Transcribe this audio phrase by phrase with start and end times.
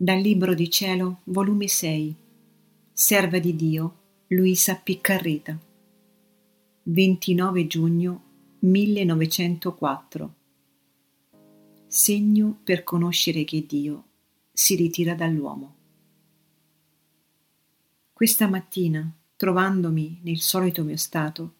[0.00, 2.14] Dal Libro di Cielo, volume 6,
[2.92, 3.96] Serva di Dio,
[4.28, 5.58] Luisa Piccarreta,
[6.84, 8.22] 29 giugno
[8.60, 10.34] 1904.
[11.88, 14.04] Segno per conoscere che Dio
[14.52, 15.74] si ritira dall'uomo.
[18.12, 21.54] Questa mattina, trovandomi nel solito mio stato,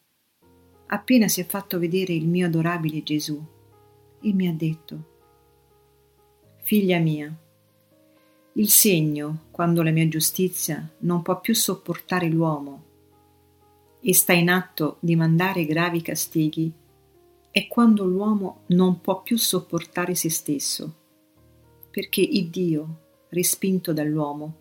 [0.87, 3.45] appena si è fatto vedere il mio adorabile Gesù,
[4.21, 5.17] e mi ha detto,
[6.63, 7.37] Figlia mia,
[8.59, 12.87] il segno, quando la mia giustizia non può più sopportare l'uomo
[14.01, 16.73] e sta in atto di mandare gravi castighi,
[17.53, 20.95] è quando l'uomo non può più sopportare se stesso,
[21.89, 24.57] perché il Dio, respinto dall'uomo,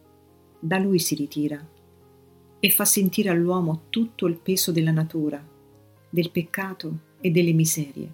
[0.60, 1.60] da lui si ritira
[2.60, 5.44] e fa sentire all'uomo tutto il peso della natura,
[6.08, 8.14] del peccato e delle miserie.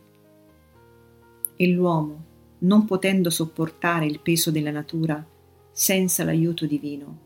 [1.57, 2.23] E l'uomo,
[2.59, 5.27] non potendo sopportare il peso della natura,
[5.73, 7.19] senza l'aiuto divino,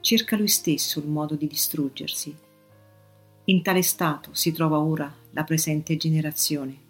[0.00, 2.36] cerca lui stesso il modo di distruggersi.
[3.44, 6.89] In tale stato si trova ora la presente generazione.